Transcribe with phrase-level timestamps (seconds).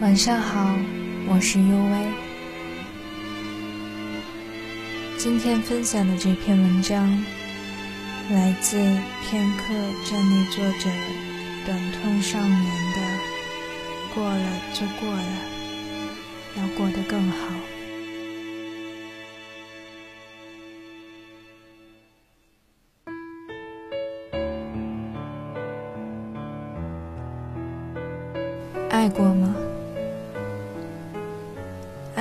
[0.00, 0.76] 晚上好，
[1.26, 2.06] 我是幽微。
[5.16, 7.20] 今天分享的这篇文章
[8.30, 9.74] 来自片刻
[10.08, 10.88] 站内作者
[11.66, 12.64] 短痛少年
[12.94, 13.00] 的
[14.14, 15.20] “过了就过了，
[16.56, 17.36] 要过得更好”。
[28.90, 29.56] 爱过吗？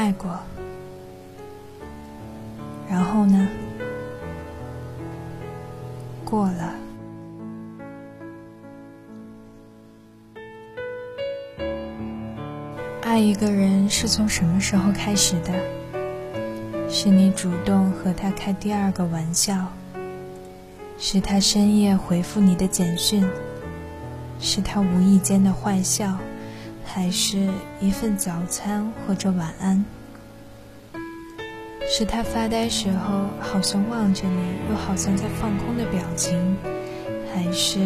[0.08, 0.40] 爱过。
[2.90, 3.46] 然后呢？
[6.24, 6.74] 过了。
[13.04, 15.52] 爱一个人是从什么时候开始的？
[16.90, 19.74] 是你主动和他开第二个玩笑？
[20.98, 23.28] 是他深夜回复你的简讯？
[24.40, 26.18] 是他无意间的坏笑？
[26.86, 27.50] 还是
[27.82, 29.84] 一份早餐或者晚安，
[31.90, 36.38] 是他发呆时候好像望着你，又好像在放空的表情，
[37.34, 37.80] 还是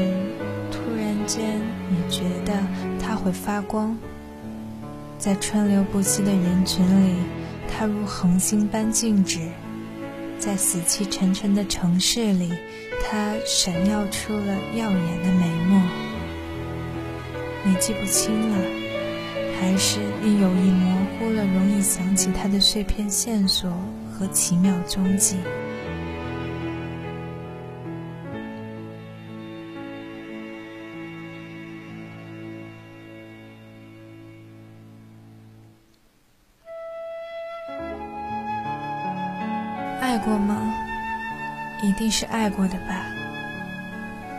[0.71, 2.51] 突然间你觉得
[2.99, 3.95] 他会发光？
[5.19, 7.15] 在川流不息的人群里，
[7.69, 9.39] 他如恒星般静止；
[10.39, 12.51] 在死气沉沉的城市里，
[13.07, 15.79] 他闪耀出了耀眼的眉目。
[17.63, 18.80] 你记不清了。
[19.61, 23.69] 还是你有意模糊了，容易想起他的碎片线索
[24.11, 25.37] 和奇妙踪迹。
[40.01, 40.73] 爱过吗？
[41.83, 43.05] 一定是爱过的吧？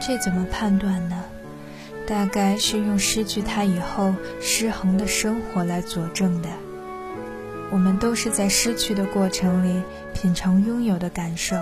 [0.00, 1.24] 这怎么判断呢？
[2.12, 6.48] 大概是用失去他以后失衡的生活来佐证的。
[7.70, 11.56] 我们都是在失去的过程里品尝拥有的感受。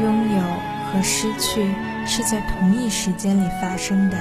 [0.00, 0.40] 拥有
[0.86, 1.74] 和失去
[2.06, 4.16] 是在同一时间里发生的。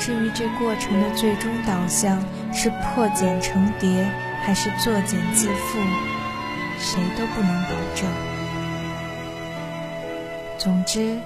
[0.00, 2.20] 至于这过程的最终导向
[2.52, 4.04] 是破茧成蝶，
[4.42, 5.78] 还是作茧自缚，
[6.80, 8.10] 谁都不能保证。
[10.58, 11.20] 总之，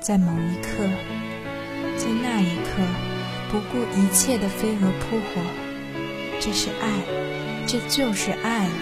[0.00, 0.84] 在某一刻。
[2.00, 2.80] 在那一刻，
[3.50, 5.42] 不顾一切的飞蛾扑火，
[6.40, 6.88] 这是爱，
[7.66, 8.72] 这就是爱了。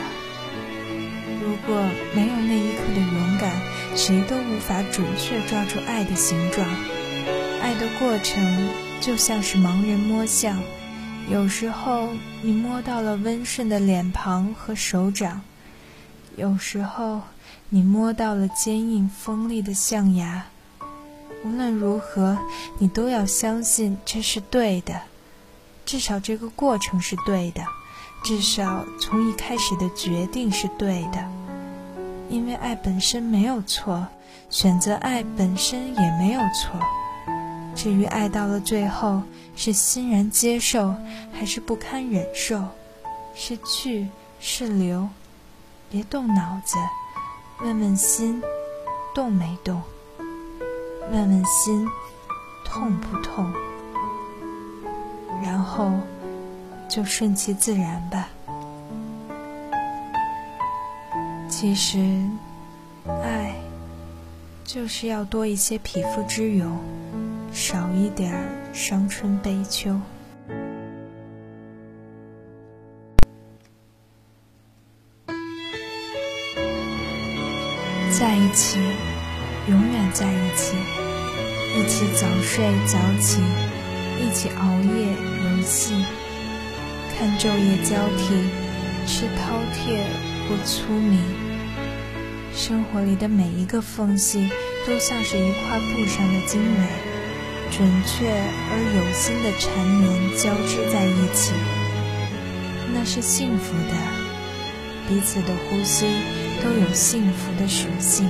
[1.43, 1.83] 如果
[2.15, 3.51] 没有那一刻的勇敢，
[3.97, 6.65] 谁都无法准确抓住爱的形状。
[7.61, 8.69] 爱的过程
[9.01, 10.63] 就像是盲人摸象，
[11.29, 15.43] 有时候你摸到了温顺的脸庞和手掌，
[16.37, 17.23] 有时候
[17.69, 20.47] 你摸到了坚硬锋利的象牙。
[21.45, 22.37] 无论如何，
[22.79, 25.01] 你都要相信这是对的，
[25.87, 27.63] 至少这个过程是对的，
[28.25, 31.25] 至少从一开始的决定是对的。
[32.29, 34.07] 因为爱本身没有错，
[34.51, 36.79] 选择爱本身也没有错。
[37.75, 39.23] 至于爱到了最后
[39.55, 40.95] 是欣然接受，
[41.33, 42.63] 还是不堪忍受，
[43.35, 44.09] 是去
[44.41, 45.09] 是留，
[45.89, 46.77] 别动脑子，
[47.61, 48.43] 问问心，
[49.15, 49.81] 动没动。
[51.11, 51.89] 问问心，
[52.65, 53.51] 痛不痛？
[55.43, 55.93] 然后
[56.89, 58.29] 就顺其自然吧。
[61.49, 61.99] 其实，
[63.07, 63.55] 爱
[64.65, 66.79] 就是要多一些匹夫之勇，
[67.53, 68.33] 少一点
[68.75, 69.99] 伤春悲秋。
[78.19, 79.08] 在一起。
[79.69, 80.77] 永远在一起，
[81.77, 83.43] 一起早睡早起，
[84.19, 85.13] 一起熬夜
[85.45, 85.93] 游戏，
[87.15, 88.49] 看昼夜交替，
[89.07, 90.01] 吃饕餮
[90.49, 91.19] 或粗米。
[92.55, 94.49] 生活里的每一个缝隙，
[94.87, 96.87] 都像是一块布上的经纬，
[97.71, 98.27] 准确
[98.71, 101.53] 而有心的缠绵交织在一起。
[102.95, 103.93] 那是幸福的，
[105.07, 106.07] 彼此的呼吸
[106.65, 108.27] 都有幸福的属性。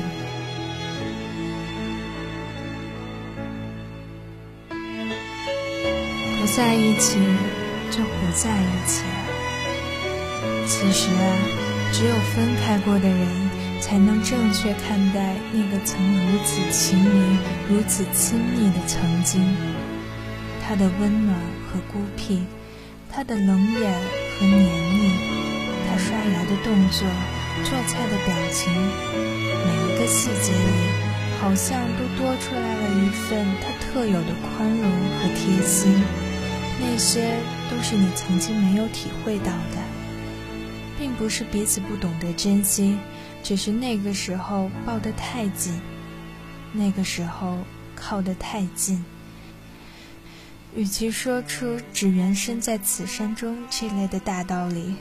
[6.57, 7.19] 在一起
[7.91, 9.03] 就不在一起。
[10.67, 11.37] 其实啊，
[11.93, 13.51] 只有分开过的人，
[13.81, 19.43] 才能正确看待那个曾如此亲密、如此亲密的曾经。
[20.67, 21.35] 他的温暖
[21.67, 22.43] 和孤僻，
[23.11, 23.47] 他的冷
[23.81, 23.93] 眼
[24.39, 25.13] 和黏腻，
[25.89, 27.09] 他刷牙的动作、
[27.65, 30.91] 做菜的表情，每一个细节里，
[31.41, 36.03] 好像都多出来了一份他特有的宽容和贴心。
[36.81, 37.39] 那些
[37.71, 39.83] 都是你曾经没有体会到的，
[40.99, 42.97] 并不是彼此不懂得珍惜，
[43.43, 45.81] 只是那个时候抱得太紧，
[46.73, 47.59] 那个时候
[47.97, 49.05] 靠得太近。
[50.77, 54.95] 与其说出“只缘身在此山中”这类的大道理，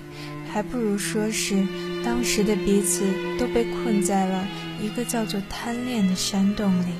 [0.51, 1.67] 还不如说是
[2.03, 3.03] 当时的彼此
[3.37, 4.47] 都被困在了
[4.81, 6.93] 一个叫做贪恋的山洞里。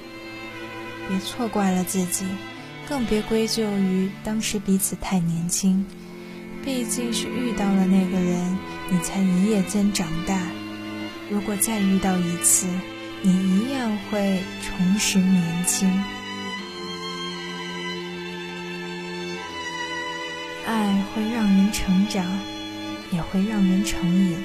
[1.08, 2.26] 别错怪了自己，
[2.88, 5.86] 更别归咎于当时彼此太年轻。
[6.64, 8.58] 毕竟是遇到了那个人，
[8.90, 10.40] 你才一夜间长大。
[11.30, 12.68] 如果再遇到一次，
[13.22, 15.90] 你一样会重拾年轻。
[20.66, 22.26] 爱会让人成长，
[23.12, 24.38] 也会让人成瘾。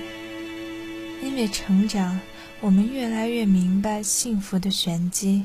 [1.22, 2.20] 因为成长，
[2.60, 5.44] 我们越来越明白幸福的玄机；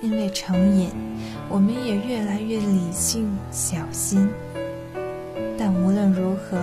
[0.00, 0.90] 因为成瘾，
[1.48, 4.28] 我们也越来越理性小心。
[5.58, 6.58] 但无论如何，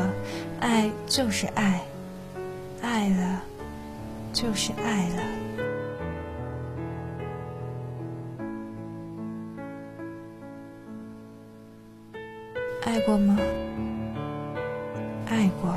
[0.60, 1.81] 爱就是爱，
[2.81, 3.42] 爱了
[4.34, 5.22] 就是爱了。
[12.84, 13.38] 爱过吗？
[15.30, 15.75] 爱过。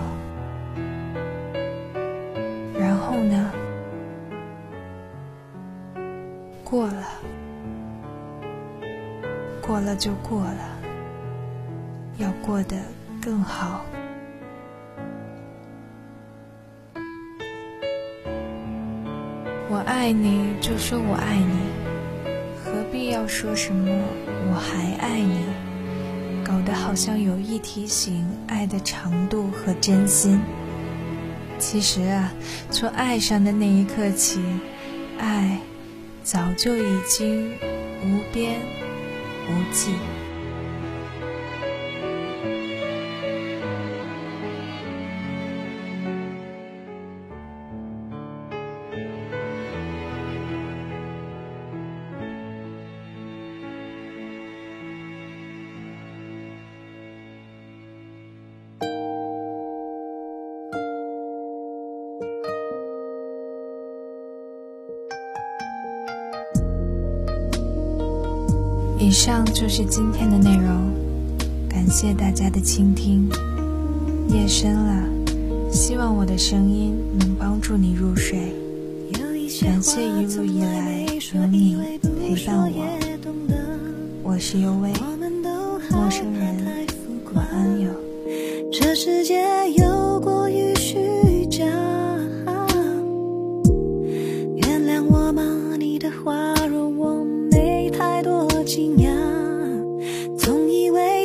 [10.01, 10.79] 就过了。
[12.17, 12.77] 要过得
[13.23, 13.85] 更好。
[19.69, 21.55] 我爱你，就说我爱你，
[22.65, 23.89] 何必要说什么
[24.51, 25.45] 我还爱你？
[26.43, 30.41] 搞得好像有意提醒爱的长度和真心。
[31.59, 32.33] 其实啊，
[32.71, 34.43] 从爱上的那一刻起，
[35.19, 35.61] 爱
[36.23, 37.53] 早就已经
[38.03, 38.61] 无边
[39.49, 40.20] 无忌。
[69.11, 70.95] 以上就是今天的内容，
[71.69, 73.29] 感谢大家的倾听。
[74.29, 75.03] 夜深了，
[75.73, 78.39] 希望我的声音能帮助你入睡。
[79.63, 81.05] 感谢一路以来
[81.35, 81.77] 有你
[82.21, 84.93] 陪伴我，我是尤薇，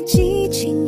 [0.06, 0.85] 激情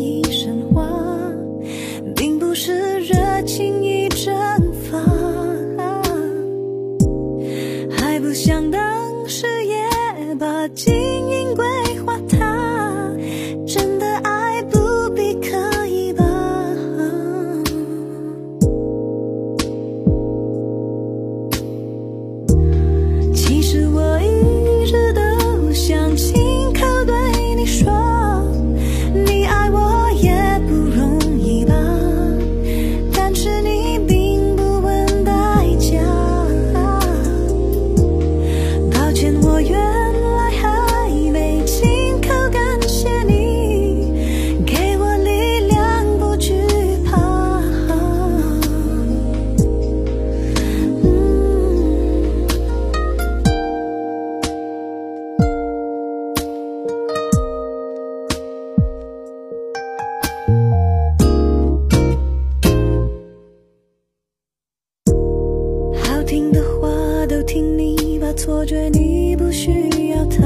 [66.38, 70.46] 听的话都听你把错觉你不需要他。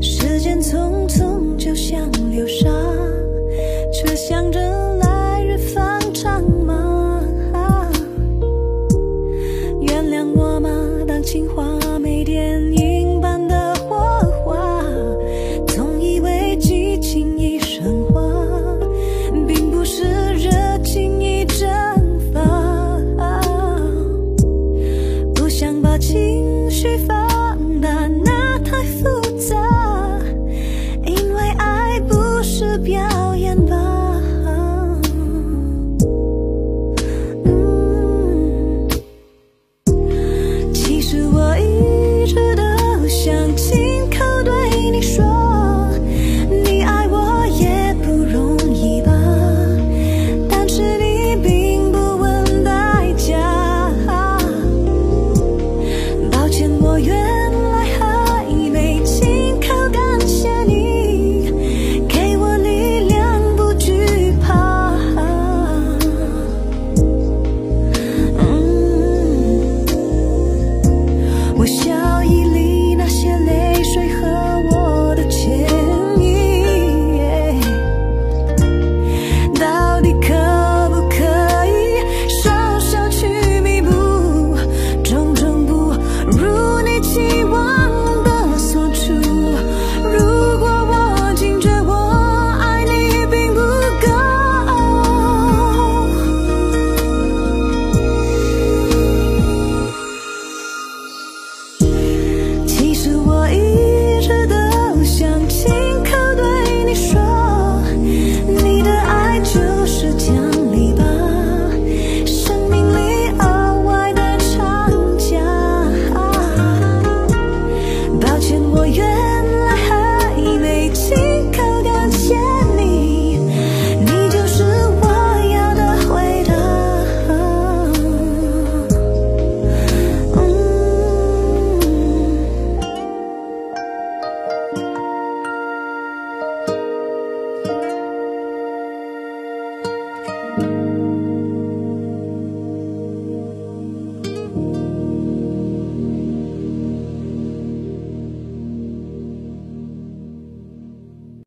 [0.00, 2.70] 时间匆匆就像流沙
[3.92, 4.71] 却想着